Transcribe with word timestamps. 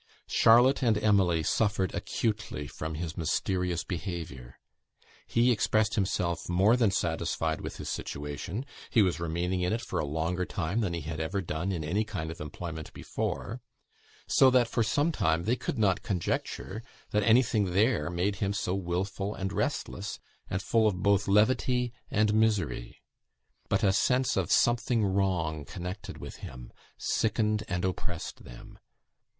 Charlotte 0.29 0.81
and 0.81 0.97
Emily 0.97 1.43
suffered 1.43 1.93
acutely 1.93 2.65
from 2.65 2.95
his 2.95 3.15
mysterious 3.15 3.83
behaviour. 3.83 4.57
He 5.27 5.51
expressed 5.51 5.93
himself 5.93 6.49
more 6.49 6.75
than 6.75 6.89
satisfied 6.89 7.61
with 7.61 7.77
his 7.77 7.87
situation; 7.87 8.65
he 8.89 9.03
was 9.03 9.19
remaining 9.19 9.61
in 9.61 9.73
it 9.73 9.81
for 9.81 9.99
a 9.99 10.05
longer 10.07 10.43
time 10.43 10.79
than 10.79 10.95
he 10.95 11.01
had 11.01 11.19
ever 11.19 11.39
done 11.39 11.71
in 11.71 11.83
any 11.83 12.03
kind 12.03 12.31
of 12.31 12.41
employment 12.41 12.91
before; 12.93 13.61
so 14.25 14.49
that 14.49 14.67
for 14.67 14.81
some 14.81 15.11
time 15.11 15.43
they 15.43 15.55
could 15.55 15.77
not 15.77 16.01
conjecture 16.01 16.81
that 17.11 17.21
anything 17.21 17.65
there 17.65 18.09
made 18.09 18.37
him 18.37 18.53
so 18.53 18.73
wilful, 18.73 19.35
and 19.35 19.53
restless, 19.53 20.17
and 20.49 20.63
full 20.63 20.87
of 20.87 21.03
both 21.03 21.27
levity 21.27 21.93
and 22.09 22.33
misery. 22.33 23.03
But 23.69 23.83
a 23.83 23.93
sense 23.93 24.35
of 24.35 24.51
something 24.51 25.05
wrong 25.05 25.63
connected 25.63 26.17
with 26.17 26.37
him, 26.37 26.73
sickened 26.97 27.63
and 27.67 27.85
oppressed 27.85 28.43
them. 28.43 28.79